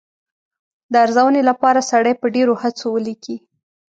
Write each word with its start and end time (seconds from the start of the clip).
د 0.91 0.93
ارزونې 1.05 1.41
لپاره 1.49 1.87
سړی 1.91 2.13
په 2.21 2.27
ډېرو 2.35 2.53
هڅو 2.61 2.87
ولیکي. 2.91 3.35